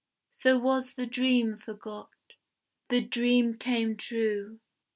[0.31, 2.09] So was the dream forgot.
[2.89, 4.59] The dream came true.